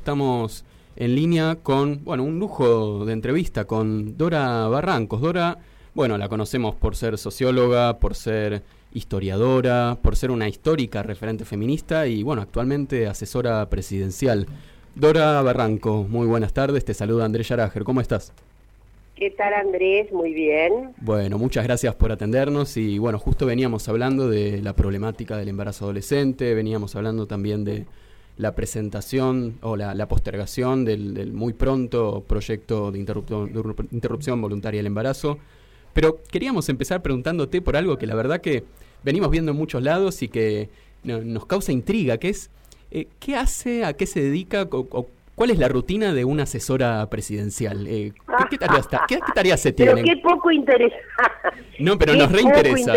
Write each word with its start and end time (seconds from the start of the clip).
estamos 0.00 0.64
en 0.96 1.14
línea 1.14 1.56
con, 1.56 2.02
bueno, 2.04 2.24
un 2.24 2.38
lujo 2.38 3.04
de 3.04 3.12
entrevista 3.12 3.66
con 3.66 4.16
Dora 4.16 4.66
Barrancos. 4.66 5.20
Dora, 5.20 5.58
bueno, 5.94 6.16
la 6.16 6.30
conocemos 6.30 6.74
por 6.74 6.96
ser 6.96 7.18
socióloga, 7.18 7.98
por 7.98 8.14
ser 8.14 8.62
historiadora, 8.94 9.98
por 10.02 10.16
ser 10.16 10.30
una 10.30 10.48
histórica 10.48 11.02
referente 11.02 11.44
feminista 11.44 12.06
y, 12.06 12.22
bueno, 12.22 12.40
actualmente 12.40 13.06
asesora 13.08 13.68
presidencial. 13.68 14.46
Dora 14.94 15.42
Barranco, 15.42 16.06
muy 16.08 16.26
buenas 16.26 16.54
tardes, 16.54 16.82
te 16.82 16.94
saluda 16.94 17.26
Andrés 17.26 17.48
Yarager, 17.48 17.84
¿cómo 17.84 18.00
estás? 18.00 18.32
¿Qué 19.16 19.30
tal 19.32 19.52
Andrés? 19.52 20.10
Muy 20.12 20.32
bien. 20.32 20.94
Bueno, 20.96 21.36
muchas 21.36 21.64
gracias 21.64 21.94
por 21.94 22.10
atendernos 22.10 22.78
y 22.78 22.98
bueno, 22.98 23.18
justo 23.18 23.44
veníamos 23.44 23.86
hablando 23.90 24.30
de 24.30 24.62
la 24.62 24.74
problemática 24.74 25.36
del 25.36 25.48
embarazo 25.48 25.84
adolescente, 25.84 26.54
veníamos 26.54 26.96
hablando 26.96 27.26
también 27.26 27.64
de 27.64 27.84
la 28.36 28.54
presentación 28.54 29.58
o 29.60 29.76
la, 29.76 30.08
postergación 30.08 30.84
del, 30.84 31.32
muy 31.32 31.52
pronto 31.52 32.24
proyecto 32.26 32.90
de 32.90 32.98
interrupción, 32.98 34.40
voluntaria 34.40 34.78
del 34.78 34.86
embarazo. 34.86 35.38
Pero 35.92 36.20
queríamos 36.30 36.68
empezar 36.68 37.02
preguntándote 37.02 37.60
por 37.60 37.76
algo 37.76 37.98
que 37.98 38.06
la 38.06 38.14
verdad 38.14 38.40
que 38.40 38.64
venimos 39.02 39.30
viendo 39.30 39.52
en 39.52 39.58
muchos 39.58 39.82
lados 39.82 40.22
y 40.22 40.28
que 40.28 40.68
nos 41.02 41.46
causa 41.46 41.72
intriga, 41.72 42.18
que 42.18 42.28
es 42.28 42.50
eh, 42.90 43.06
¿qué 43.20 43.36
hace, 43.36 43.84
a 43.84 43.92
qué 43.92 44.06
se 44.06 44.20
dedica 44.20 44.66
o, 44.70 45.08
cuál 45.34 45.50
es 45.50 45.58
la 45.58 45.68
rutina 45.68 46.12
de 46.12 46.24
una 46.24 46.42
asesora 46.42 47.08
presidencial? 47.08 47.86
Eh, 47.86 48.12
¿qué, 48.50 48.58
tareas, 48.58 49.60
se 49.60 49.72
tienen? 49.72 50.04
Pero 50.04 50.06
qué 50.06 50.16
poco 50.22 50.50
interesante. 50.50 51.00
No, 51.78 51.98
pero 51.98 52.14
nos 52.14 52.32
reinteresa. 52.32 52.94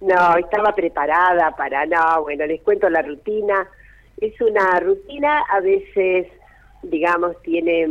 No, 0.00 0.36
estaba 0.36 0.72
preparada 0.72 1.50
para, 1.56 1.84
no, 1.86 2.22
bueno, 2.22 2.46
les 2.46 2.60
cuento 2.62 2.88
la 2.88 3.02
rutina. 3.02 3.68
Es 4.20 4.40
una 4.40 4.78
rutina, 4.80 5.42
a 5.50 5.60
veces, 5.60 6.28
digamos, 6.82 7.40
tiene 7.42 7.86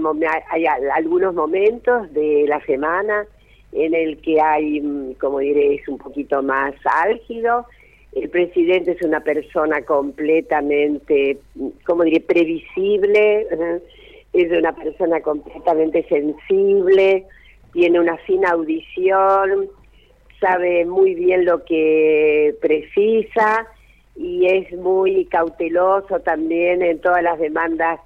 hay 0.50 0.66
algunos 0.66 1.34
momentos 1.34 2.12
de 2.14 2.46
la 2.48 2.62
semana 2.66 3.26
en 3.74 3.94
el 3.94 4.22
que 4.22 4.40
hay, 4.40 4.80
mm, 4.82 5.14
como 5.14 5.40
diré, 5.40 5.76
es 5.76 5.88
un 5.88 5.98
poquito 5.98 6.42
más 6.42 6.74
álgido. 6.86 7.66
El 8.14 8.30
presidente 8.30 8.92
es 8.92 9.02
una 9.02 9.20
persona 9.20 9.82
completamente, 9.82 11.38
como 11.86 12.04
diré, 12.04 12.22
previsible, 12.22 13.48
es 14.34 14.52
una 14.52 14.72
persona 14.74 15.20
completamente 15.22 16.04
sensible, 16.08 17.26
tiene 17.74 18.00
una 18.00 18.18
fina 18.20 18.52
audición, 18.52 19.70
sabe 20.40 20.86
muy 20.86 21.16
bien 21.16 21.46
lo 21.46 21.64
que 21.64 22.56
precisa 22.62 23.68
y 24.16 24.48
es 24.48 24.72
muy 24.74 25.26
cauteloso 25.26 26.20
también 26.20 26.82
en 26.82 27.00
todas 27.00 27.24
las 27.24 27.40
demandas 27.40 28.00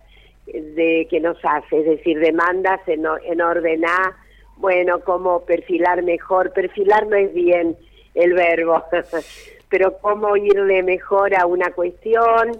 de 0.45 1.07
que 1.09 1.19
nos 1.19 1.37
hace, 1.43 1.79
es 1.79 1.85
decir, 1.85 2.19
demandas 2.19 2.81
en, 2.87 3.05
en 3.25 3.41
orden 3.41 3.85
a, 3.85 4.17
bueno, 4.57 4.99
cómo 5.01 5.41
perfilar 5.41 6.03
mejor, 6.03 6.51
perfilar 6.51 7.07
no 7.07 7.15
es 7.15 7.33
bien 7.33 7.77
el 8.15 8.33
verbo, 8.33 8.83
pero 9.69 9.97
cómo 9.99 10.35
irle 10.35 10.83
mejor 10.83 11.33
a 11.35 11.45
una 11.45 11.71
cuestión. 11.71 12.59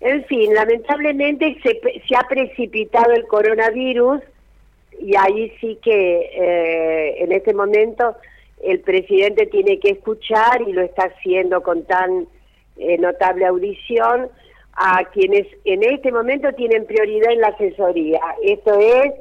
En 0.00 0.24
fin, 0.24 0.54
lamentablemente 0.54 1.58
se, 1.62 1.80
se 2.06 2.16
ha 2.16 2.26
precipitado 2.28 3.12
el 3.12 3.26
coronavirus 3.26 4.22
y 5.00 5.14
ahí 5.16 5.52
sí 5.60 5.78
que 5.82 6.30
eh, 6.32 7.22
en 7.22 7.32
este 7.32 7.52
momento 7.52 8.16
el 8.62 8.80
presidente 8.80 9.46
tiene 9.46 9.78
que 9.78 9.90
escuchar 9.90 10.62
y 10.66 10.72
lo 10.72 10.82
está 10.82 11.04
haciendo 11.04 11.62
con 11.62 11.84
tan 11.84 12.26
eh, 12.76 12.98
notable 12.98 13.46
audición 13.46 14.28
a 14.74 15.04
quienes 15.12 15.46
en 15.64 15.82
este 15.82 16.12
momento 16.12 16.52
tienen 16.52 16.86
prioridad 16.86 17.32
en 17.32 17.40
la 17.40 17.48
asesoría. 17.48 18.20
Esto 18.42 18.78
es 18.78 19.12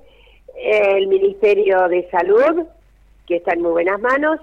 eh, 0.56 0.98
el 0.98 1.08
Ministerio 1.08 1.88
de 1.88 2.10
Salud, 2.10 2.66
que 3.28 3.38
está 3.38 3.54
en 3.54 3.62
muy 3.62 3.72
buenas 3.72 4.00
manos, 4.02 4.40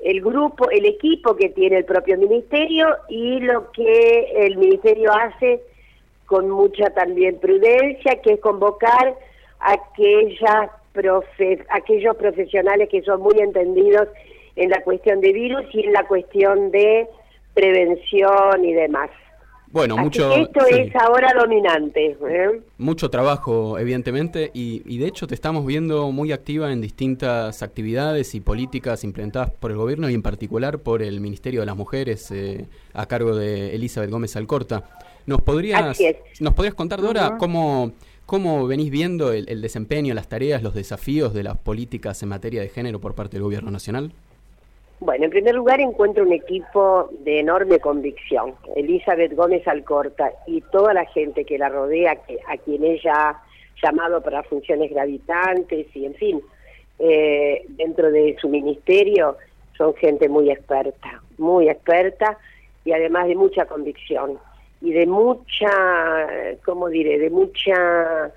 el 0.00 0.20
grupo, 0.20 0.68
el 0.70 0.86
equipo 0.86 1.36
que 1.36 1.50
tiene 1.50 1.78
el 1.78 1.84
propio 1.84 2.18
ministerio 2.18 2.88
y 3.08 3.40
lo 3.40 3.70
que 3.72 4.32
el 4.36 4.56
ministerio 4.56 5.12
hace 5.12 5.60
con 6.26 6.50
mucha 6.50 6.90
también 6.90 7.38
prudencia, 7.38 8.20
que 8.22 8.34
es 8.34 8.40
convocar 8.40 9.14
a 9.60 9.72
aquellas 9.72 10.70
profe 10.92 11.64
aquellos 11.70 12.16
profesionales 12.16 12.88
que 12.88 13.02
son 13.02 13.20
muy 13.20 13.38
entendidos 13.40 14.08
en 14.56 14.70
la 14.70 14.82
cuestión 14.82 15.20
de 15.20 15.32
virus 15.32 15.64
y 15.72 15.84
en 15.84 15.92
la 15.92 16.06
cuestión 16.06 16.70
de 16.70 17.08
prevención 17.54 18.64
y 18.64 18.72
demás. 18.72 19.10
Bueno, 19.74 19.96
mucho. 19.96 20.32
esto 20.36 20.66
es 20.66 20.94
ahora 20.94 21.32
dominante. 21.36 22.16
¿eh? 22.28 22.60
Mucho 22.78 23.10
trabajo, 23.10 23.76
evidentemente, 23.76 24.52
y, 24.54 24.98
de 24.98 25.08
hecho 25.08 25.26
te 25.26 25.34
estamos 25.34 25.66
viendo 25.66 26.12
muy 26.12 26.30
activa 26.30 26.72
en 26.72 26.80
distintas 26.80 27.60
actividades 27.60 28.36
y 28.36 28.40
políticas 28.40 29.02
implementadas 29.02 29.50
por 29.50 29.72
el 29.72 29.76
gobierno 29.76 30.08
y 30.08 30.14
en 30.14 30.22
particular 30.22 30.78
por 30.78 31.02
el 31.02 31.20
Ministerio 31.20 31.58
de 31.58 31.66
las 31.66 31.76
Mujeres 31.76 32.30
eh, 32.30 32.66
a 32.92 33.06
cargo 33.06 33.34
de 33.34 33.74
Elizabeth 33.74 34.10
Gómez 34.10 34.36
Alcorta. 34.36 34.84
¿Nos 35.26 35.42
podrías, 35.42 35.98
¿nos 36.38 36.54
podrías 36.54 36.76
contar, 36.76 37.00
Dora, 37.00 37.36
cómo, 37.36 37.90
cómo 38.26 38.68
venís 38.68 38.92
viendo 38.92 39.32
el, 39.32 39.48
el 39.48 39.60
desempeño, 39.60 40.14
las 40.14 40.28
tareas, 40.28 40.62
los 40.62 40.74
desafíos 40.74 41.34
de 41.34 41.42
las 41.42 41.58
políticas 41.58 42.22
en 42.22 42.28
materia 42.28 42.60
de 42.60 42.68
género 42.68 43.00
por 43.00 43.16
parte 43.16 43.38
del 43.38 43.42
gobierno 43.42 43.72
nacional? 43.72 44.12
Bueno, 45.00 45.24
en 45.24 45.30
primer 45.30 45.54
lugar 45.54 45.80
encuentro 45.80 46.24
un 46.24 46.32
equipo 46.32 47.10
de 47.20 47.40
enorme 47.40 47.78
convicción. 47.80 48.54
Elizabeth 48.76 49.34
Gómez 49.34 49.66
Alcorta 49.66 50.32
y 50.46 50.60
toda 50.60 50.94
la 50.94 51.04
gente 51.06 51.44
que 51.44 51.58
la 51.58 51.68
rodea, 51.68 52.16
que, 52.16 52.38
a 52.48 52.56
quien 52.56 52.84
ella 52.84 53.12
ha 53.12 53.42
llamado 53.82 54.22
para 54.22 54.42
funciones 54.44 54.90
gravitantes 54.90 55.86
y, 55.94 56.06
en 56.06 56.14
fin, 56.14 56.40
eh, 56.98 57.64
dentro 57.70 58.10
de 58.10 58.36
su 58.40 58.48
ministerio, 58.48 59.36
son 59.76 59.94
gente 59.94 60.28
muy 60.28 60.50
experta, 60.50 61.20
muy 61.38 61.68
experta 61.68 62.38
y 62.84 62.92
además 62.92 63.26
de 63.26 63.34
mucha 63.34 63.66
convicción 63.66 64.38
y 64.80 64.92
de 64.92 65.06
mucha, 65.06 66.26
¿cómo 66.64 66.88
diré?, 66.88 67.18
de 67.18 67.30
mucha 67.30 68.32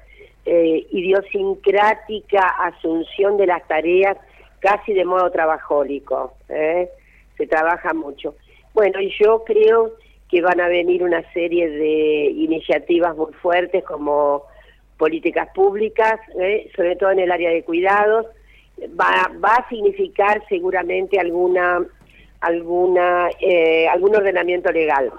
eh, 0.46 0.88
idiosincrática 0.92 2.48
asunción 2.48 3.38
de 3.38 3.48
las 3.48 3.68
tareas 3.68 4.18
casi 4.60 4.94
de 4.94 5.06
modo 5.06 5.30
trabajólico, 5.32 6.34
¿eh? 6.50 6.90
se 7.38 7.48
trabaja 7.48 7.94
mucho. 7.94 8.36
Bueno, 8.74 9.00
y 9.02 9.12
yo 9.20 9.44
creo 9.44 9.94
que 10.30 10.42
van 10.42 10.60
a 10.60 10.68
venir 10.68 11.04
una 11.04 11.22
serie 11.32 11.70
de 11.70 12.32
iniciativas 12.32 13.16
muy 13.16 13.34
fuertes 13.34 13.84
como 13.84 14.44
políticas 14.98 15.50
públicas, 15.54 16.20
¿eh? 16.40 16.70
sobre 16.76 16.96
todo 16.96 17.12
en 17.12 17.20
el 17.20 17.32
área 17.32 17.52
de 17.52 17.64
cuidados, 17.64 18.26
va, 19.00 19.32
va 19.44 19.56
a 19.56 19.70
significar 19.70 20.44
seguramente 20.50 21.20
alguna 21.20 21.86
alguna 22.40 23.30
eh, 23.42 23.88
algún 23.88 24.16
ordenamiento 24.16 24.72
legal 24.72 25.12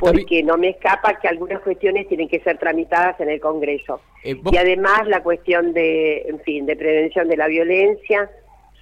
porque 0.00 0.42
no 0.42 0.56
me 0.56 0.70
escapa 0.70 1.18
que 1.18 1.28
algunas 1.28 1.60
cuestiones 1.60 2.08
tienen 2.08 2.28
que 2.28 2.40
ser 2.40 2.58
tramitadas 2.58 3.20
en 3.20 3.30
el 3.30 3.40
Congreso. 3.40 4.00
Eh, 4.24 4.40
y 4.50 4.56
además 4.56 5.06
la 5.06 5.22
cuestión 5.22 5.72
de, 5.72 6.22
en 6.22 6.40
fin, 6.40 6.66
de 6.66 6.76
prevención 6.76 7.28
de 7.28 7.36
la 7.36 7.46
violencia 7.46 8.30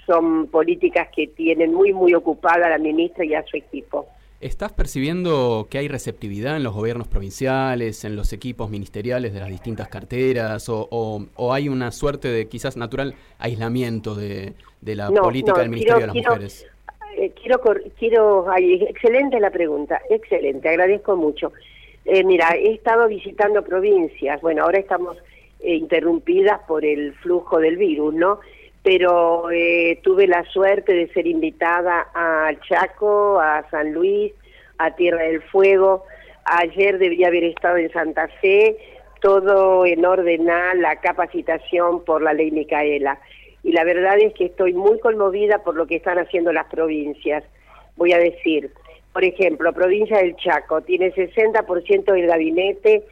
son 0.06 0.48
políticas 0.48 1.08
que 1.14 1.28
tienen 1.28 1.72
muy, 1.72 1.92
muy 1.92 2.14
ocupada 2.14 2.68
la 2.68 2.78
ministra 2.78 3.24
y 3.24 3.34
a 3.34 3.42
su 3.44 3.56
equipo. 3.56 4.06
¿Estás 4.40 4.72
percibiendo 4.72 5.68
que 5.70 5.78
hay 5.78 5.88
receptividad 5.88 6.56
en 6.56 6.64
los 6.64 6.74
gobiernos 6.74 7.08
provinciales, 7.08 8.04
en 8.04 8.14
los 8.14 8.32
equipos 8.34 8.68
ministeriales 8.68 9.32
de 9.32 9.40
las 9.40 9.48
distintas 9.48 9.88
carteras, 9.88 10.66
o, 10.68 11.26
hay 11.50 11.70
una 11.70 11.90
suerte 11.90 12.28
de 12.28 12.46
quizás 12.46 12.76
natural 12.76 13.14
aislamiento 13.38 14.14
de, 14.14 14.52
la 14.82 15.08
política 15.10 15.60
del 15.60 15.70
Ministerio 15.70 16.00
de 16.00 16.06
las 16.08 16.16
Mujeres? 16.16 16.66
Eh, 17.24 17.32
quiero, 17.40 17.58
quiero, 17.98 18.46
excelente 18.54 19.40
la 19.40 19.50
pregunta, 19.50 20.00
excelente, 20.10 20.68
agradezco 20.68 21.16
mucho. 21.16 21.52
Eh, 22.04 22.22
mira, 22.22 22.50
he 22.54 22.74
estado 22.74 23.08
visitando 23.08 23.64
provincias, 23.64 24.42
bueno, 24.42 24.64
ahora 24.64 24.78
estamos 24.78 25.16
eh, 25.60 25.74
interrumpidas 25.74 26.60
por 26.68 26.84
el 26.84 27.14
flujo 27.14 27.60
del 27.60 27.78
virus, 27.78 28.12
¿no? 28.14 28.40
Pero 28.82 29.44
tuve 30.02 30.26
la 30.26 30.44
suerte 30.44 30.92
de 30.92 31.08
ser 31.14 31.26
invitada 31.26 32.08
a 32.14 32.52
Chaco, 32.68 33.40
a 33.40 33.66
San 33.70 33.94
Luis, 33.94 34.34
a 34.76 34.94
Tierra 34.94 35.22
del 35.22 35.40
Fuego. 35.40 36.04
Ayer 36.44 36.98
debía 36.98 37.28
haber 37.28 37.44
estado 37.44 37.78
en 37.78 37.90
Santa 37.90 38.28
Fe, 38.42 38.76
todo 39.22 39.86
en 39.86 40.04
orden 40.04 40.50
a 40.50 40.74
la 40.74 40.96
capacitación 40.96 42.04
por 42.04 42.20
la 42.20 42.34
ley 42.34 42.50
Micaela 42.50 43.18
y 43.64 43.72
la 43.72 43.82
verdad 43.82 44.18
es 44.20 44.34
que 44.34 44.44
estoy 44.44 44.74
muy 44.74 45.00
conmovida 45.00 45.58
por 45.64 45.74
lo 45.74 45.86
que 45.86 45.96
están 45.96 46.18
haciendo 46.18 46.52
las 46.52 46.66
provincias. 46.66 47.42
Voy 47.96 48.12
a 48.12 48.18
decir, 48.18 48.70
por 49.12 49.24
ejemplo, 49.24 49.72
provincia 49.72 50.18
del 50.18 50.36
Chaco 50.36 50.82
tiene 50.82 51.12
60% 51.14 52.12
del 52.12 52.26
gabinete 52.26 53.04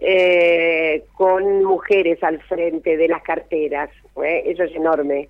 eh, 0.00 1.02
con 1.14 1.64
mujeres 1.64 2.22
al 2.22 2.40
frente 2.42 2.96
de 2.96 3.08
las 3.08 3.22
carteras, 3.22 3.90
¿eh? 4.22 4.44
eso 4.46 4.62
es 4.62 4.74
enorme. 4.76 5.28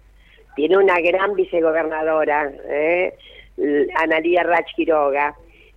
Tiene 0.55 0.76
una 0.76 1.00
gran 1.00 1.34
vicegobernadora, 1.34 2.52
¿eh? 2.69 3.14
Analía 3.94 4.43
Rach 4.43 4.75
Quiroga. 4.75 5.34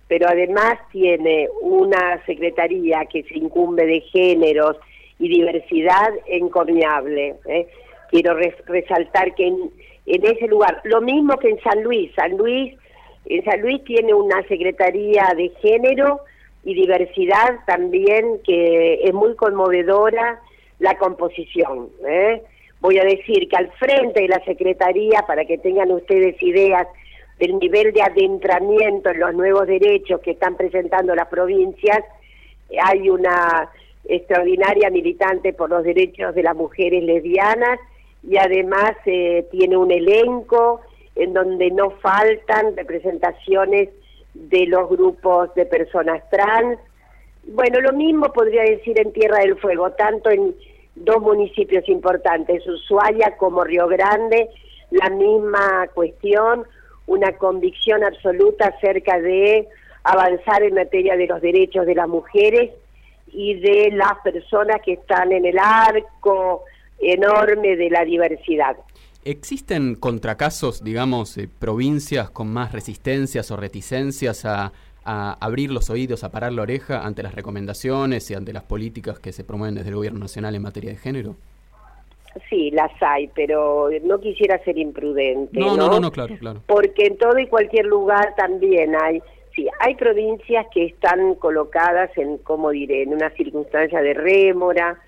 pero 0.08 0.28
además 0.28 0.78
tiene 0.92 1.48
una 1.62 2.22
secretaría 2.26 3.06
que 3.06 3.22
se 3.22 3.38
incumbe 3.38 3.86
de 3.86 4.00
géneros 4.00 4.76
y 5.18 5.28
diversidad 5.28 6.10
encomiable. 6.26 7.36
¿eh? 7.46 7.66
Quiero 8.10 8.36
resaltar 8.66 9.34
que 9.34 9.46
en, 9.46 9.70
en 10.06 10.26
ese 10.26 10.46
lugar, 10.48 10.80
lo 10.84 11.00
mismo 11.00 11.36
que 11.38 11.50
en 11.50 11.60
San 11.60 11.82
Luis, 11.82 12.12
San 12.14 12.36
Luis, 12.36 12.74
en 13.26 13.44
San 13.44 13.60
Luis 13.60 13.84
tiene 13.84 14.12
una 14.12 14.42
secretaría 14.48 15.32
de 15.36 15.50
género 15.60 16.20
y 16.64 16.74
diversidad 16.74 17.60
también 17.66 18.40
que 18.44 19.00
es 19.04 19.14
muy 19.14 19.34
conmovedora 19.36 20.40
la 20.78 20.96
composición. 20.98 21.88
¿eh? 22.06 22.42
Voy 22.80 22.98
a 22.98 23.04
decir 23.04 23.48
que 23.48 23.56
al 23.56 23.70
frente 23.72 24.22
de 24.22 24.28
la 24.28 24.42
Secretaría, 24.44 25.22
para 25.26 25.44
que 25.44 25.58
tengan 25.58 25.92
ustedes 25.92 26.42
ideas 26.42 26.86
del 27.38 27.58
nivel 27.58 27.92
de 27.92 28.02
adentramiento 28.02 29.10
en 29.10 29.20
los 29.20 29.34
nuevos 29.34 29.66
derechos 29.66 30.20
que 30.20 30.32
están 30.32 30.56
presentando 30.56 31.14
las 31.14 31.28
provincias, 31.28 32.00
hay 32.82 33.08
una 33.08 33.70
extraordinaria 34.04 34.90
militante 34.90 35.52
por 35.52 35.70
los 35.70 35.84
derechos 35.84 36.34
de 36.34 36.42
las 36.42 36.56
mujeres 36.56 37.02
lesbianas 37.02 37.78
y 38.22 38.36
además 38.36 38.92
eh, 39.06 39.46
tiene 39.50 39.76
un 39.76 39.90
elenco 39.90 40.80
en 41.14 41.32
donde 41.32 41.70
no 41.70 41.90
faltan 41.90 42.76
representaciones 42.76 43.88
de 44.34 44.66
los 44.66 44.88
grupos 44.88 45.54
de 45.54 45.66
personas 45.66 46.22
trans. 46.30 46.78
Bueno, 47.44 47.80
lo 47.80 47.92
mismo 47.92 48.32
podría 48.32 48.62
decir 48.62 48.98
en 49.00 49.12
Tierra 49.12 49.38
del 49.38 49.56
Fuego, 49.58 49.90
tanto 49.92 50.30
en 50.30 50.54
dos 50.94 51.20
municipios 51.20 51.88
importantes, 51.88 52.66
Ushuaia 52.66 53.36
como 53.36 53.64
Río 53.64 53.88
Grande, 53.88 54.50
la 54.90 55.08
misma 55.08 55.88
cuestión, 55.94 56.64
una 57.06 57.32
convicción 57.32 58.04
absoluta 58.04 58.68
acerca 58.68 59.18
de 59.18 59.66
avanzar 60.04 60.62
en 60.62 60.74
materia 60.74 61.16
de 61.16 61.26
los 61.26 61.40
derechos 61.40 61.86
de 61.86 61.94
las 61.94 62.08
mujeres 62.08 62.70
y 63.32 63.54
de 63.54 63.90
las 63.92 64.14
personas 64.22 64.80
que 64.84 64.94
están 64.94 65.32
en 65.32 65.44
el 65.44 65.58
arco 65.58 66.64
enorme 67.00 67.76
de 67.76 67.90
la 67.90 68.04
diversidad. 68.04 68.76
¿Existen 69.24 69.96
contracasos, 69.96 70.82
digamos, 70.82 71.36
eh, 71.36 71.46
provincias 71.58 72.30
con 72.30 72.50
más 72.50 72.72
resistencias 72.72 73.50
o 73.50 73.56
reticencias 73.56 74.44
a, 74.46 74.72
abrir 75.02 75.72
los 75.72 75.90
oídos, 75.90 76.22
a 76.22 76.30
parar 76.30 76.52
la 76.52 76.62
oreja 76.62 77.04
ante 77.04 77.24
las 77.24 77.34
recomendaciones 77.34 78.30
y 78.30 78.34
ante 78.34 78.52
las 78.52 78.62
políticas 78.62 79.18
que 79.18 79.32
se 79.32 79.42
promueven 79.42 79.74
desde 79.74 79.88
el 79.88 79.96
Gobierno 79.96 80.20
Nacional 80.20 80.54
en 80.54 80.62
materia 80.62 80.90
de 80.90 80.98
género? 80.98 81.34
Sí, 82.48 82.70
las 82.70 82.92
hay, 83.00 83.28
pero 83.34 83.88
no 84.04 84.20
quisiera 84.20 84.62
ser 84.62 84.78
imprudente. 84.78 85.58
No, 85.58 85.76
no, 85.76 85.88
no, 85.88 85.98
no, 85.98 86.12
claro, 86.12 86.36
claro. 86.38 86.60
Porque 86.66 87.06
en 87.06 87.18
todo 87.18 87.36
y 87.40 87.48
cualquier 87.48 87.86
lugar 87.86 88.34
también 88.36 88.94
hay, 88.94 89.20
sí, 89.56 89.66
hay 89.80 89.96
provincias 89.96 90.66
que 90.72 90.84
están 90.84 91.34
colocadas 91.34 92.16
en, 92.16 92.38
como 92.38 92.70
diré, 92.70 93.02
en 93.02 93.14
una 93.14 93.30
circunstancia 93.30 94.00
de 94.00 94.14
rémora, 94.14 95.00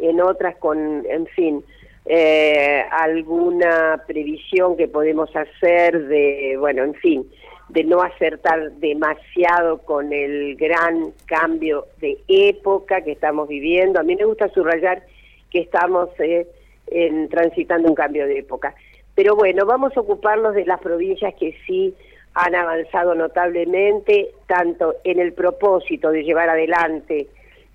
en 0.00 0.20
otras 0.20 0.56
con, 0.56 1.04
en 1.08 1.26
fin, 1.26 1.64
eh, 2.06 2.82
alguna 2.90 4.02
previsión 4.06 4.76
que 4.76 4.88
podemos 4.88 5.30
hacer 5.36 6.06
de, 6.08 6.56
bueno, 6.58 6.82
en 6.82 6.94
fin, 6.94 7.30
de 7.68 7.84
no 7.84 8.02
acertar 8.02 8.72
demasiado 8.72 9.78
con 9.78 10.12
el 10.12 10.56
gran 10.56 11.12
cambio 11.26 11.86
de 12.00 12.18
época 12.26 13.02
que 13.02 13.12
estamos 13.12 13.48
viviendo. 13.48 14.00
A 14.00 14.02
mí 14.02 14.16
me 14.16 14.24
gusta 14.24 14.48
subrayar 14.48 15.02
que 15.50 15.60
estamos 15.60 16.08
eh, 16.18 16.46
en, 16.88 17.28
transitando 17.28 17.88
un 17.88 17.94
cambio 17.94 18.26
de 18.26 18.38
época. 18.38 18.74
Pero 19.14 19.36
bueno, 19.36 19.66
vamos 19.66 19.96
a 19.96 20.00
ocuparnos 20.00 20.54
de 20.54 20.64
las 20.64 20.80
provincias 20.80 21.34
que 21.34 21.54
sí 21.66 21.94
han 22.34 22.54
avanzado 22.54 23.14
notablemente, 23.14 24.30
tanto 24.46 24.96
en 25.04 25.18
el 25.20 25.32
propósito 25.32 26.10
de 26.10 26.22
llevar 26.22 26.48
adelante 26.48 27.28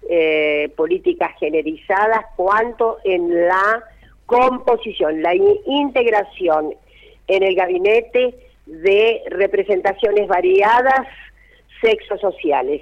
eh, 0.10 0.72
políticas 0.76 1.32
generizadas, 1.40 2.26
cuanto 2.36 2.98
en 3.04 3.48
la 3.48 3.84
composición, 4.26 5.22
la 5.22 5.36
integración 5.36 6.74
en 7.28 7.44
el 7.44 7.56
gabinete 7.56 8.36
de 8.66 9.22
representaciones 9.30 10.28
variadas 10.28 11.08
sexosociales. 11.82 12.82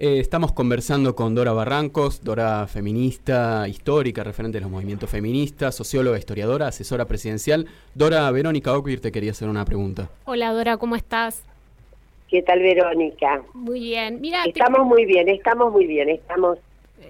Eh, 0.00 0.20
estamos 0.20 0.52
conversando 0.52 1.16
con 1.16 1.34
Dora 1.34 1.52
Barrancos, 1.52 2.22
Dora 2.22 2.68
feminista, 2.68 3.66
histórica, 3.66 4.22
referente 4.22 4.58
de 4.58 4.62
los 4.62 4.70
movimientos 4.70 5.10
feministas, 5.10 5.74
socióloga, 5.74 6.18
historiadora, 6.18 6.68
asesora 6.68 7.06
presidencial. 7.06 7.66
Dora 7.94 8.30
Verónica 8.30 8.76
Oquir 8.76 9.00
te 9.00 9.10
quería 9.10 9.32
hacer 9.32 9.48
una 9.48 9.64
pregunta. 9.64 10.08
Hola 10.24 10.52
Dora, 10.52 10.76
¿cómo 10.76 10.94
estás? 10.94 11.47
¿Qué 12.28 12.42
tal 12.42 12.60
Verónica? 12.60 13.42
Muy 13.54 13.80
bien, 13.80 14.20
mira. 14.20 14.44
Estamos 14.44 14.86
muy 14.86 15.04
bien, 15.04 15.28
estamos 15.28 15.72
muy 15.72 15.86
bien, 15.86 16.08
estamos 16.10 16.58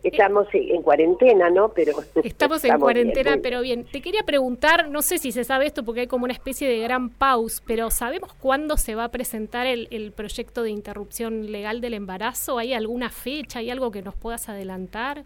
Estamos 0.03 0.49
en 0.53 0.83
cuarentena, 0.83 1.51
¿no? 1.51 1.71
Pero 1.71 1.93
estamos 2.25 2.65
en 2.65 2.79
cuarentena, 2.79 3.39
pero 3.43 3.61
bien. 3.61 3.85
Te 3.85 4.01
quería 4.01 4.23
preguntar, 4.23 4.89
no 4.89 5.03
sé 5.03 5.19
si 5.19 5.33
se 5.33 5.45
sabe 5.45 5.67
esto 5.67 5.85
porque 5.85 6.03
hay 6.03 6.07
como 6.07 6.25
una 6.25 6.33
especie 6.33 6.69
de 6.69 6.79
gran 6.79 7.11
pause, 7.11 7.63
pero 7.67 7.91
¿sabemos 7.91 8.33
cuándo 8.35 8.77
se 8.77 8.95
va 8.95 9.05
a 9.05 9.09
presentar 9.11 9.67
el, 9.67 10.13
proyecto 10.15 10.63
de 10.63 10.71
interrupción 10.71 11.53
legal 11.53 11.81
del 11.81 11.95
embarazo? 11.95 12.59
¿Hay 12.59 12.73
alguna 12.73 13.11
fecha? 13.11 13.59
¿Hay 13.61 13.71
algo 13.71 13.91
que 13.91 14.03
nos 14.03 14.15
puedas 14.15 14.49
adelantar? 14.49 15.25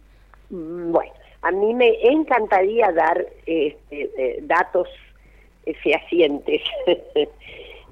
Mm, 0.51 0.93
bueno, 0.93 1.13
a 1.43 1.51
mí 1.51 1.75
me 1.75 1.95
encantaría 2.03 2.93
dar 2.93 3.27
este, 3.47 4.11
eh, 4.17 4.39
datos 4.43 4.89
eh, 5.67 5.75
fehacientes. 5.75 6.63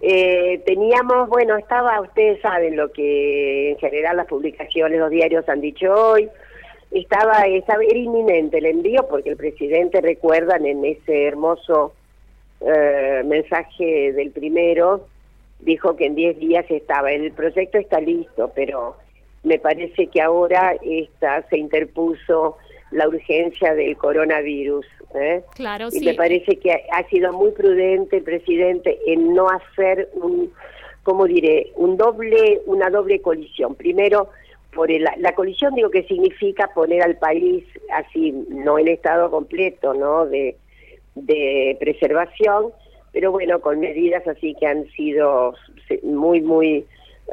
Eh, 0.02 0.62
teníamos, 0.64 1.29
bueno, 1.29 1.56
estaba, 1.56 2.00
ustedes 2.00 2.41
saben 2.41 2.76
lo 2.76 2.91
que 2.91 3.73
en 3.73 3.79
general 3.79 4.17
las 4.17 4.26
publicaciones, 4.26 4.99
los 4.99 5.11
diarios 5.11 5.49
han 5.49 5.61
dicho 5.61 5.93
hoy, 5.93 6.29
estaba, 6.91 7.43
estaba 7.47 7.82
era 7.85 7.99
inminente 7.99 8.58
el 8.58 8.67
envío 8.67 9.06
porque 9.08 9.31
el 9.31 9.37
presidente, 9.37 10.00
recuerdan 10.00 10.64
en 10.67 10.85
ese 10.85 11.26
hermoso 11.26 11.93
eh, 12.61 13.23
mensaje 13.25 14.12
del 14.12 14.31
primero, 14.31 15.06
dijo 15.61 15.97
que 15.97 16.06
en 16.06 16.14
10 16.14 16.38
días 16.38 16.64
estaba. 16.70 17.12
El 17.12 17.32
proyecto 17.32 17.79
está 17.79 18.00
listo, 18.00 18.50
pero 18.55 18.97
me 19.43 19.58
parece 19.58 20.08
que 20.08 20.20
ahora 20.20 20.75
está, 20.82 21.43
se 21.49 21.58
interpuso 21.58 22.56
la 22.90 23.08
urgencia 23.08 23.75
del 23.75 23.96
coronavirus. 23.96 24.87
¿eh? 25.14 25.42
Claro, 25.54 25.88
y 25.92 26.00
me 26.00 26.14
parece 26.14 26.56
que 26.56 26.72
ha 26.92 27.08
sido 27.08 27.32
muy 27.32 27.50
prudente 27.52 28.19
el 28.19 28.22
presidente 28.22 28.98
en 29.06 29.34
no 29.34 29.48
hacer 29.48 30.08
un, 30.14 30.52
¿cómo 31.02 31.26
diré? 31.26 31.72
Un 31.76 31.96
doble, 31.96 32.60
una 32.66 32.90
doble 32.90 33.20
colisión. 33.20 33.75
Primero, 33.75 34.31
por 34.72 34.90
la 34.90 35.34
colisión 35.34 35.75
digo 35.75 35.90
que 35.90 36.04
significa 36.04 36.69
poner 36.69 37.02
al 37.02 37.16
país 37.16 37.64
así 37.92 38.32
no 38.49 38.78
en 38.78 38.88
estado 38.88 39.30
completo 39.30 39.94
no 39.94 40.26
de, 40.26 40.56
de 41.14 41.76
preservación 41.80 42.73
pero 43.12 43.32
bueno 43.32 43.61
con 43.61 43.80
medidas 43.80 44.26
así 44.28 44.54
que 44.59 44.66
han 44.66 44.88
sido 44.90 45.54
muy 46.02 46.40
muy 46.40 46.87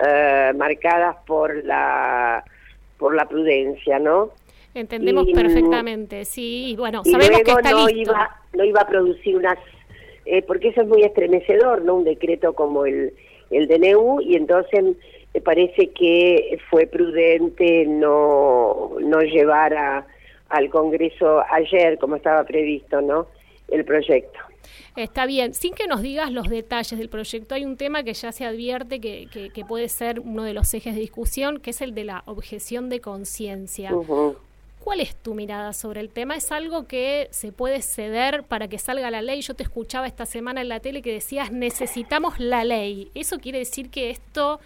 eh, 0.04 0.52
marcadas 0.56 1.18
por 1.28 1.64
la 1.64 2.44
por 2.98 3.16
la 3.16 3.28
prudencia 3.28 4.00
no 4.00 4.32
entendemos 4.74 5.28
perfectamente 5.34 6.26
sí 6.26 6.76
bueno 6.78 7.04
sabemos 7.04 7.42
que 7.42 7.52
está 7.52 7.72
no 7.72 7.90
iba 7.90 8.42
no 8.54 8.64
iba 8.64 8.82
a 8.82 8.88
producir 8.88 9.36
unas 9.36 9.58
eh, 10.26 10.42
porque 10.42 10.70
eso 10.70 10.82
es 10.82 10.88
muy 10.88 11.04
estremecedor 11.04 11.84
no 11.84 11.96
un 11.96 12.04
decreto 12.04 12.54
como 12.54 12.86
el 12.86 13.14
el 13.50 13.68
DNU 13.68 14.22
y 14.22 14.36
entonces 14.36 14.84
me 15.34 15.42
parece 15.42 15.92
que 15.92 16.58
fue 16.70 16.88
prudente 16.88 17.86
no, 17.86 18.96
no 19.00 19.22
llevar 19.22 19.74
a, 19.74 20.08
al 20.50 20.70
Congreso 20.70 21.44
ayer, 21.52 21.98
como 22.00 22.16
estaba 22.16 22.44
previsto, 22.44 23.02
¿no? 23.02 23.28
El 23.68 23.86
proyecto. 23.86 24.40
Está 24.96 25.26
bien. 25.26 25.54
Sin 25.54 25.74
que 25.74 25.86
nos 25.88 26.02
digas 26.02 26.32
los 26.32 26.50
detalles 26.50 26.98
del 26.98 27.10
proyecto, 27.10 27.54
hay 27.54 27.66
un 27.66 27.78
tema 27.78 28.04
que 28.04 28.14
ya 28.14 28.32
se 28.32 28.46
advierte 28.46 29.00
que, 29.00 29.28
que, 29.54 29.66
puede 29.66 29.90
ser 29.90 30.20
uno 30.20 30.44
de 30.44 30.54
los 30.54 30.74
ejes 30.74 30.96
de 30.96 31.02
discusión, 31.02 31.60
que 31.60 31.70
es 31.70 31.82
el 31.82 31.94
de 31.94 32.06
la 32.06 32.24
objeción 32.26 32.90
de 32.90 33.00
conciencia. 33.00 33.92
¿Cuál 34.88 35.02
es 35.02 35.18
tu 35.18 35.34
mirada 35.34 35.74
sobre 35.74 36.00
el 36.00 36.08
tema? 36.08 36.38
¿Es 36.38 36.50
algo 36.50 36.88
que 36.88 37.28
se 37.32 37.52
puede 37.52 37.82
ceder 37.82 38.44
para 38.44 38.70
que 38.70 38.78
salga 38.78 39.12
la 39.12 39.22
ley? 39.22 39.42
Yo 39.42 39.54
te 39.54 39.64
escuchaba 39.64 40.08
esta 40.08 40.26
semana 40.26 40.62
en 40.62 40.70
la 40.70 40.80
tele 40.80 41.02
que 41.02 41.12
decías 41.12 41.52
necesitamos 41.52 42.40
la 42.40 42.64
ley. 42.64 43.12
¿Eso 43.14 43.38
quiere 43.40 43.58
decir 43.58 43.90
que 43.90 44.10
esto 44.12 44.62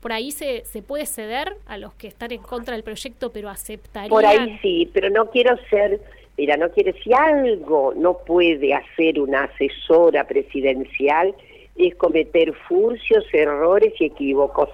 por 0.00 0.12
ahí 0.12 0.30
se, 0.30 0.64
se 0.64 0.80
puede 0.80 1.06
ceder 1.06 1.56
a 1.66 1.76
los 1.76 1.92
que 1.94 2.06
están 2.06 2.30
en 2.30 2.40
contra 2.40 2.74
del 2.74 2.84
proyecto, 2.84 3.32
pero 3.32 3.48
aceptarían. 3.48 4.10
Por 4.10 4.24
ahí 4.24 4.60
sí, 4.62 4.88
pero 4.94 5.10
no 5.10 5.28
quiero 5.28 5.56
ser, 5.68 6.00
mira, 6.36 6.56
no 6.56 6.70
quiero, 6.70 6.92
si 7.02 7.12
algo 7.12 7.94
no 7.96 8.18
puede 8.18 8.72
hacer 8.74 9.18
una 9.18 9.42
asesora 9.42 10.22
presidencial, 10.28 11.34
es 11.78 11.94
cometer 11.94 12.52
furcios, 12.68 13.24
errores 13.32 13.92
y 14.00 14.06
equívocos. 14.06 14.68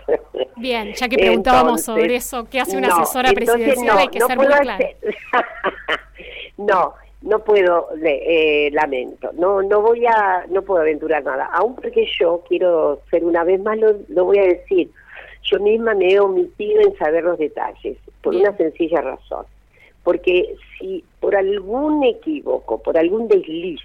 Bien, 0.56 0.94
ya 0.94 1.08
que 1.08 1.16
preguntábamos 1.16 1.82
sobre 1.82 2.16
eso, 2.16 2.46
¿qué 2.50 2.61
hace 2.61 2.76
una 2.76 2.88
asesora 2.88 3.32
presidencial? 3.32 3.99
Hay 3.99 4.08
que 4.08 4.20
ser 4.20 4.37
muy 4.37 4.46
claro. 4.46 4.84
no, 6.56 6.94
no 7.23 7.38
puedo, 7.40 7.88
eh, 8.02 8.70
lamento, 8.73 9.30
no 9.34 9.62
no 9.62 9.80
voy 9.80 10.06
a, 10.06 10.44
no 10.49 10.62
puedo 10.62 10.80
aventurar 10.80 11.25
nada, 11.25 11.46
aún 11.52 11.75
porque 11.75 12.06
yo 12.18 12.42
quiero 12.49 13.00
ser 13.11 13.25
una 13.25 13.44
vez 13.44 13.61
más, 13.61 13.78
lo, 13.78 13.96
lo 14.08 14.25
voy 14.25 14.38
a 14.38 14.44
decir, 14.44 14.90
yo 15.42 15.61
misma 15.61 15.94
me 15.94 16.12
he 16.12 16.20
omitido 16.20 16.80
en 16.80 16.96
saber 16.96 17.25
los 17.25 17.38
detalles, 17.38 17.99
por 18.23 18.34
una 18.34 18.56
sencilla 18.56 19.00
razón. 19.00 19.46
Porque 20.02 20.54
si 20.78 21.02
por 21.20 21.34
algún 21.34 22.04
equívoco, 22.04 22.82
por 22.82 22.99
algún 22.99 23.26
desliz, 23.28 23.80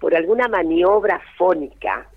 por 0.00 0.14
alguna 0.14 0.48
maniobra 0.48 1.20
fónica, 1.36 2.08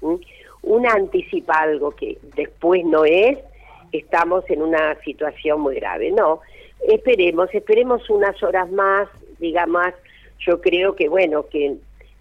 una 0.62 0.92
anticipa 0.92 1.60
algo 1.60 1.92
que 1.92 2.18
después 2.36 2.84
no 2.86 3.06
es, 3.06 3.38
estamos 3.92 4.44
en 4.50 4.62
una 4.62 4.96
situación 5.04 5.62
muy 5.62 5.76
grave. 5.76 6.12
No, 6.12 6.42
esperemos, 6.88 7.50
esperemos 7.54 8.10
unas 8.10 8.42
horas 8.44 8.70
más, 8.72 9.08
digamos, 9.40 9.88
yo 10.40 10.62
creo 10.62 10.96
que 10.96 11.10
bueno, 11.10 11.46
que 11.48 11.76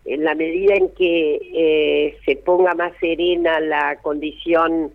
en 0.04 0.24
la 0.24 0.34
medida 0.34 0.74
en 0.74 0.88
que 0.90 1.38
eh, 1.54 2.18
se 2.24 2.36
ponga 2.36 2.74
más 2.74 2.92
serena 2.98 3.60
la 3.60 3.96
condición 3.96 4.92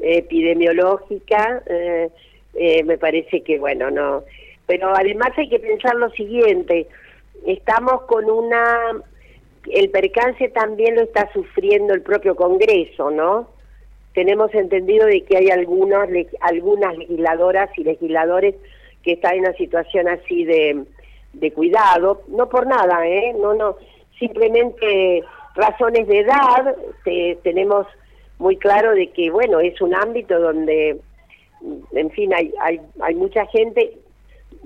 epidemiológica, 0.00 1.62
eh, 1.66 2.08
eh, 2.54 2.82
me 2.84 2.98
parece 2.98 3.42
que 3.42 3.58
bueno, 3.58 3.90
no. 3.90 4.24
Pero 4.66 4.94
además 4.94 5.30
hay 5.36 5.48
que 5.48 5.58
pensar 5.58 5.96
lo 5.96 6.08
siguiente, 6.10 6.86
estamos 7.46 8.02
con 8.02 8.30
una, 8.30 9.02
el 9.70 9.90
percance 9.90 10.48
también 10.50 10.96
lo 10.96 11.02
está 11.02 11.30
sufriendo 11.32 11.94
el 11.94 12.02
propio 12.02 12.36
Congreso, 12.36 13.10
¿no? 13.10 13.48
Tenemos 14.12 14.54
entendido 14.54 15.06
de 15.06 15.22
que 15.22 15.36
hay 15.36 15.50
algunos, 15.50 16.08
algunas 16.40 16.96
legisladoras 16.96 17.70
y 17.76 17.84
legisladores 17.84 18.54
que 19.02 19.12
están 19.12 19.34
en 19.34 19.40
una 19.40 19.52
situación 19.54 20.08
así 20.08 20.44
de, 20.44 20.84
de 21.32 21.52
cuidado, 21.52 22.22
no 22.28 22.48
por 22.48 22.66
nada, 22.66 23.06
¿eh? 23.06 23.34
No, 23.38 23.54
no, 23.54 23.76
simplemente 24.18 25.22
razones 25.54 26.06
de 26.08 26.20
edad, 26.20 26.76
tenemos 27.42 27.86
muy 28.38 28.56
claro 28.56 28.92
de 28.92 29.08
que, 29.08 29.30
bueno, 29.30 29.60
es 29.60 29.80
un 29.80 29.94
ámbito 29.94 30.38
donde, 30.38 31.00
en 31.92 32.10
fin, 32.10 32.32
hay, 32.34 32.52
hay, 32.60 32.80
hay 33.00 33.14
mucha 33.14 33.46
gente 33.46 33.98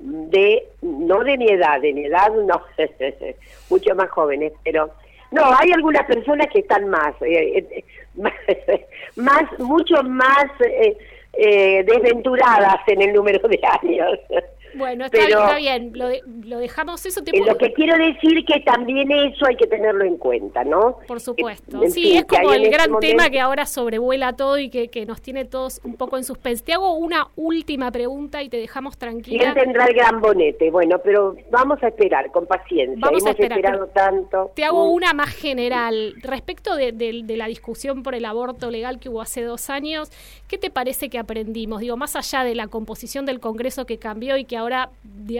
de, 0.00 0.69
no 0.83 1.25
de 1.25 1.37
mi 1.37 1.49
edad, 1.49 1.81
de 1.81 1.93
mi 1.93 2.07
edad 2.07 2.33
no, 2.33 2.62
mucho 3.71 3.95
más 3.95 4.11
jóvenes, 4.11 4.52
pero 4.64 4.90
no, 5.31 5.43
hay 5.45 5.73
algunas 5.73 6.07
personas 6.07 6.47
que 6.52 6.61
están 6.61 6.88
más, 6.88 7.14
eh, 7.21 7.64
eh, 7.71 7.85
más, 9.17 9.45
mucho 9.59 10.02
más 10.02 10.47
eh, 10.61 11.85
desventuradas 11.85 12.81
en 12.87 13.02
el 13.02 13.12
número 13.12 13.47
de 13.49 13.61
años. 13.83 14.19
Bueno, 14.75 15.07
está, 15.07 15.57
bien, 15.57 15.93
lo, 15.95 16.09
lo, 16.45 16.59
dejamos 16.59 17.05
eso. 17.07 17.23
Te 17.23 17.33
Lo 17.39 17.57
que 17.57 17.73
quiero 17.73 17.97
decir 17.97 18.45
que 18.45 18.61
también 18.61 19.11
eso 19.11 19.47
hay 19.47 19.57
que 19.57 19.67
tenerlo 19.67 20.05
en 20.05 20.17
cuenta, 20.17 20.65
¿no? 20.65 20.99
Por 21.07 21.21
supuesto. 21.21 21.81
sí, 21.89 22.17
es 22.17 22.25
como 22.25 22.53
el 22.53 22.71
gran 22.71 22.95
este 22.95 23.09
tema 23.09 23.31
que 23.31 23.41
ahora 23.41 23.67
sobrevuela 23.67 24.35
todo 24.35 24.59
y 24.59 24.71
que, 24.71 24.89
que, 24.89 25.07
nos 25.07 25.21
tiene 25.21 25.45
todos 25.45 25.81
un 25.85 25.97
poco 25.97 26.17
en 26.17 26.25
suspense. 26.25 26.65
Te 26.65 26.73
hago 26.73 26.95
una 26.95 27.29
última 27.37 27.91
pregunta 27.91 28.43
y 28.43 28.49
te 28.49 28.59
dejamos 28.59 28.99
tranquila. 28.99 29.53
¿Quién 29.53 29.55
tendrá 29.55 29.87
el 29.87 29.95
gran 29.95 30.21
bonete? 30.21 30.71
Bueno, 30.71 30.99
pero 31.03 31.37
vamos 31.51 31.83
a 31.83 31.89
esperar 31.89 32.31
con 32.31 32.47
paciencia. 32.47 32.99
Vamos 33.01 33.23
Hemos 33.23 33.27
a 33.27 33.31
esperar, 33.31 33.59
esperado 33.59 33.87
tanto. 33.89 34.53
Te 34.55 34.65
hago 34.65 34.87
mm. 34.87 34.95
una 34.95 35.13
más 35.13 35.31
general. 35.31 36.15
Respecto 36.23 36.77
de, 36.77 36.93
de 36.93 37.37
la 37.37 37.47
discusión 37.47 38.03
por 38.03 38.15
el 38.15 38.25
aborto 38.25 38.71
legal 38.71 38.99
que 38.99 39.09
hubo 39.09 39.23
hace 39.23 39.43
dos 39.43 39.71
años, 39.71 40.11
¿qué 40.47 40.59
te 40.59 40.71
parece 40.71 41.09
que 41.09 41.19
aprendimos? 41.19 41.81
Digo, 41.81 41.97
más 41.97 42.17
allá 42.17 42.45
de 42.45 42.55
la 42.55 42.69
composición 42.69 43.25
del 43.25 43.41
Congreso 43.41 43.87
que 43.87 43.99
cambió 43.99 44.37
y 44.37 44.45
que 44.45 44.58
ahora 44.59 44.91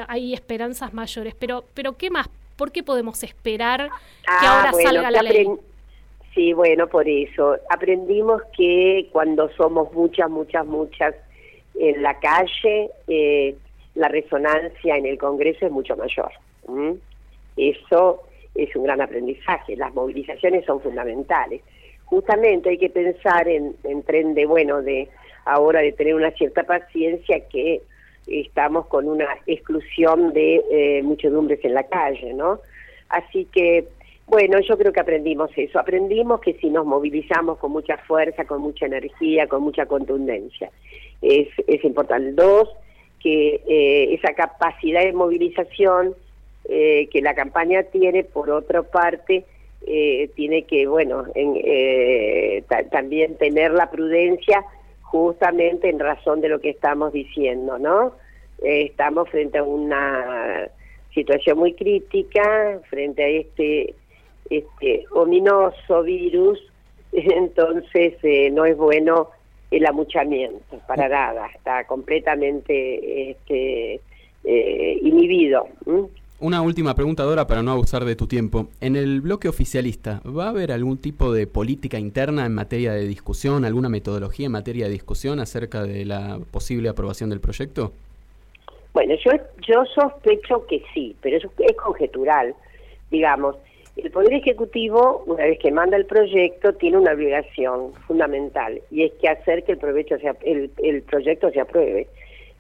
hay 0.09 0.35
esperanzas 0.35 0.95
mayores. 0.95 1.35
Pero, 1.35 1.65
pero 1.75 1.97
¿qué 1.97 2.11
más? 2.11 2.29
¿Por 2.57 2.73
qué 2.73 2.83
podemos 2.83 3.23
esperar 3.23 3.89
que 3.89 4.47
ah, 4.47 4.67
ahora 4.67 4.73
salga 4.73 5.11
la 5.11 5.23
ley? 5.23 5.47
Sí, 6.35 6.53
bueno, 6.53 6.87
por 6.87 7.09
eso. 7.09 7.57
Aprendimos 7.71 8.43
que 8.57 9.09
cuando 9.13 9.49
somos 9.51 9.93
muchas, 9.93 10.31
muchas, 10.31 10.67
muchas 10.67 11.15
en 11.79 12.03
la 12.03 12.19
calle, 12.19 12.91
eh, 13.07 13.55
la 13.95 14.09
resonancia 14.09 14.97
en 14.97 15.07
el 15.07 15.19
Congreso 15.19 15.67
es 15.67 15.73
mucho 15.73 15.97
mayor. 15.97 16.31
Eso 17.57 18.23
es 18.55 18.75
un 18.77 18.85
gran 18.85 19.01
aprendizaje. 19.01 19.77
Las 19.77 19.95
movilizaciones 19.95 20.65
son 20.65 20.81
fundamentales. 20.81 21.63
Justamente 22.05 22.71
hay 22.71 22.79
que 22.79 22.91
pensar 22.91 23.49
en, 23.49 23.77
en 23.85 24.03
tren 24.03 24.35
de, 24.35 24.47
bueno, 24.47 24.83
de 24.83 25.09
ahora 25.45 25.81
de 25.81 25.93
tener 25.93 26.15
una 26.15 26.31
cierta 26.33 26.63
paciencia 26.65 27.41
que 27.49 27.83
estamos 28.31 28.87
con 28.87 29.09
una 29.09 29.27
exclusión 29.47 30.33
de 30.33 30.63
eh, 30.71 31.03
muchedumbres 31.03 31.65
en 31.65 31.75
la 31.75 31.85
calle, 31.85 32.35
¿no? 32.35 32.61
Así 33.09 33.47
que, 33.53 33.87
bueno, 34.27 34.61
yo 34.61 34.77
creo 34.77 34.93
que 34.93 35.01
aprendimos 35.01 35.51
eso, 35.57 35.79
aprendimos 35.79 36.41
que 36.41 36.55
si 36.55 36.69
nos 36.71 36.85
movilizamos 36.85 37.59
con 37.59 37.73
mucha 37.73 37.97
fuerza, 37.99 38.45
con 38.45 38.61
mucha 38.61 38.87
energía, 38.87 39.47
con 39.47 39.63
mucha 39.63 39.87
contundencia, 39.87 40.71
es, 41.23 41.49
es 41.67 41.85
importante. 41.85 42.33
Dos, 42.33 42.69
que 43.21 43.63
eh, 43.67 44.15
esa 44.15 44.35
capacidad 44.35 45.03
de 45.03 45.13
movilización 45.13 46.15
eh, 46.69 47.09
que 47.11 47.23
la 47.23 47.35
campaña 47.35 47.83
tiene, 47.85 48.25
por 48.25 48.51
otra 48.51 48.83
parte, 48.83 49.45
eh, 49.87 50.29
tiene 50.35 50.65
que, 50.65 50.87
bueno, 50.87 51.25
en, 51.35 51.55
eh, 51.57 52.63
también 52.91 53.37
tener 53.37 53.73
la 53.73 53.91
prudencia 53.91 54.65
justamente 55.11 55.89
en 55.89 55.99
razón 55.99 56.41
de 56.41 56.49
lo 56.49 56.61
que 56.61 56.71
estamos 56.71 57.13
diciendo, 57.13 57.79
¿no? 57.79 58.13
Eh, 58.63 58.87
estamos 58.91 59.29
frente 59.31 59.59
a 59.59 59.63
una 59.63 60.69
situación 61.15 61.59
muy 61.59 61.73
crítica, 61.75 62.81
frente 62.91 63.25
a 63.25 63.29
este, 63.29 63.95
este 64.51 65.05
ominoso 65.13 66.03
virus, 66.03 66.61
entonces 67.13 68.15
eh, 68.23 68.51
no 68.51 68.65
es 68.67 68.77
bueno 68.77 69.31
el 69.71 69.87
amuchamiento, 69.87 70.79
para 70.87 71.09
nada, 71.09 71.47
está 71.55 71.87
completamente 71.87 73.31
este, 73.31 74.01
eh, 74.45 74.99
inhibido. 75.03 75.69
Una 76.41 76.63
última 76.63 76.95
pregunta, 76.95 77.25
Dora, 77.25 77.49
para 77.49 77.65
no 77.65 77.73
abusar 77.73 78.05
de 78.05 78.15
tu 78.15 78.29
tiempo. 78.29 78.69
En 78.81 78.95
el 78.95 79.21
bloque 79.21 79.49
oficialista, 79.49 80.23
¿va 80.25 80.45
a 80.45 80.49
haber 80.51 80.71
algún 80.71 80.99
tipo 80.99 81.33
de 81.33 81.49
política 81.49 81.99
interna 81.99 82.47
en 82.47 82.55
materia 82.55 82.93
de 82.93 83.09
discusión, 83.09 83.65
alguna 83.65 83.89
metodología 83.89 84.47
en 84.47 84.53
materia 84.53 84.85
de 84.85 84.93
discusión 84.93 85.41
acerca 85.41 85.83
de 85.83 86.05
la 86.05 86.39
posible 86.53 86.91
aprobación 86.91 87.31
del 87.31 87.41
proyecto? 87.41 87.91
Bueno, 88.93 89.17
yo, 89.17 89.33
yo 89.67 89.85
sospecho 89.87 90.65
que 90.69 90.81
sí, 90.95 91.17
pero 91.21 91.39
eso 91.39 91.51
es 91.59 91.77
conjetural. 91.77 92.55
Digamos, 93.11 93.57
el 93.97 94.09
Poder 94.13 94.35
Ejecutivo, 94.35 95.25
una 95.27 95.43
vez 95.43 95.59
que 95.59 95.73
manda 95.73 95.97
el 95.97 96.07
proyecto, 96.07 96.73
tiene 96.75 96.99
una 96.99 97.15
obligación 97.15 97.95
fundamental 98.07 98.81
y 98.93 99.03
es 99.03 99.13
que 99.15 99.29
hacer 99.29 99.65
que 99.65 99.73
el, 99.73 99.79
provecho 99.79 100.17
sea, 100.19 100.37
el, 100.43 100.71
el 100.85 101.03
proyecto 101.03 101.51
se 101.51 101.61
apruebe. 101.61 102.07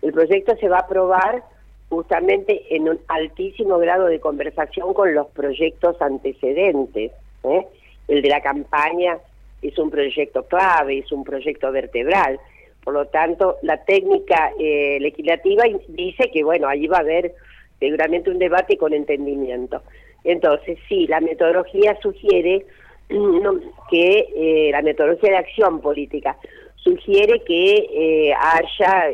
El 0.03 0.13
proyecto 0.13 0.57
se 0.57 0.69
va 0.69 0.79
a 0.79 0.81
aprobar 0.81 1.45
justamente 1.89 2.75
en 2.75 2.89
un 2.89 2.99
altísimo 3.09 3.79
grado 3.79 4.07
de 4.07 4.21
conversación 4.21 4.93
con 4.93 5.15
los 5.15 5.29
proyectos 5.29 6.01
antecedentes. 6.01 7.13
¿eh? 7.45 7.67
El 8.09 8.23
de 8.23 8.29
la 8.29 8.43
campaña 8.43 9.19
es 9.63 9.79
un 9.79 9.91
proyecto 9.91 10.45
clave, 10.45 10.99
es 10.99 11.11
un 11.13 11.25
proyecto 11.25 11.73
vertebral. 11.73 12.39
Por 12.85 12.95
lo 12.95 13.07
tanto, 13.07 13.57
la 13.63 13.85
técnica 13.85 14.53
eh, 14.59 14.99
legislativa 15.01 15.65
dice 15.89 16.31
que, 16.33 16.45
bueno, 16.45 16.69
allí 16.69 16.87
va 16.87 16.99
a 16.99 17.01
haber 17.01 17.35
seguramente 17.81 18.31
un 18.31 18.39
debate 18.39 18.77
con 18.77 18.93
entendimiento. 18.93 19.83
Entonces, 20.25 20.79
sí, 20.89 21.07
la 21.07 21.21
metodología 21.21 21.99
sugiere 22.03 22.67
que 23.91 24.29
eh, 24.37 24.71
la 24.73 24.83
metodología 24.83 25.31
de 25.31 25.37
acción 25.39 25.81
política 25.81 26.37
sugiere 26.77 27.43
que 27.45 28.33
haya 28.39 29.11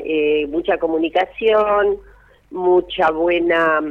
mucha 0.48 0.78
comunicación, 0.78 1.98
mucha 2.54 3.10
buena, 3.10 3.82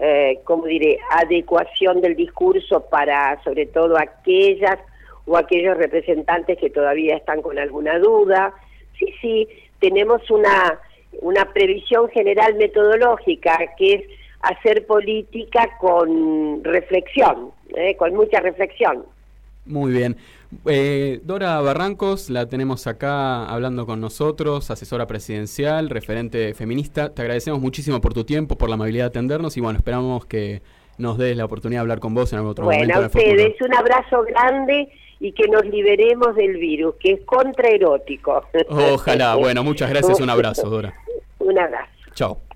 eh, 0.00 0.40
como 0.44 0.66
diré, 0.66 0.98
adecuación 1.10 2.00
del 2.00 2.16
discurso 2.16 2.80
para 2.88 3.40
sobre 3.44 3.66
todo 3.66 3.96
aquellas 3.98 4.78
o 5.26 5.36
aquellos 5.36 5.76
representantes 5.76 6.58
que 6.58 6.70
todavía 6.70 7.16
están 7.16 7.42
con 7.42 7.58
alguna 7.58 7.98
duda. 7.98 8.52
Sí, 8.98 9.14
sí, 9.20 9.48
tenemos 9.78 10.28
una, 10.30 10.80
una 11.20 11.44
previsión 11.52 12.08
general 12.08 12.54
metodológica 12.54 13.58
que 13.76 13.94
es 13.94 14.04
hacer 14.40 14.86
política 14.86 15.76
con 15.78 16.64
reflexión, 16.64 17.52
eh, 17.76 17.96
con 17.96 18.14
mucha 18.14 18.40
reflexión. 18.40 19.04
Muy 19.70 19.92
bien. 19.92 20.16
Eh, 20.66 21.20
Dora 21.22 21.60
Barrancos, 21.60 22.28
la 22.28 22.48
tenemos 22.48 22.88
acá 22.88 23.46
hablando 23.46 23.86
con 23.86 24.00
nosotros, 24.00 24.70
asesora 24.70 25.06
presidencial, 25.06 25.88
referente 25.88 26.54
feminista. 26.54 27.14
Te 27.14 27.22
agradecemos 27.22 27.60
muchísimo 27.60 28.00
por 28.00 28.12
tu 28.12 28.24
tiempo, 28.24 28.56
por 28.56 28.68
la 28.68 28.74
amabilidad 28.74 29.04
de 29.04 29.08
atendernos 29.08 29.56
y 29.56 29.60
bueno, 29.60 29.78
esperamos 29.78 30.26
que 30.26 30.62
nos 30.98 31.18
des 31.18 31.36
la 31.36 31.44
oportunidad 31.44 31.78
de 31.78 31.82
hablar 31.82 32.00
con 32.00 32.14
vos 32.14 32.32
en 32.32 32.38
algún 32.38 32.50
otro 32.50 32.64
momento. 32.64 32.84
Bueno, 32.84 33.02
a 33.02 33.06
ustedes 33.06 33.60
un 33.62 33.74
abrazo 33.74 34.22
grande 34.24 34.88
y 35.20 35.32
que 35.32 35.46
nos 35.48 35.64
liberemos 35.66 36.34
del 36.34 36.56
virus, 36.56 36.96
que 36.98 37.12
es 37.12 37.20
contraerótico. 37.24 38.42
Ojalá, 38.68 39.36
bueno, 39.36 39.62
muchas 39.62 39.88
gracias, 39.88 40.18
un 40.20 40.30
abrazo, 40.30 40.68
Dora. 40.68 40.92
Un 41.38 41.58
abrazo. 41.58 41.90
Chao. 42.12 42.49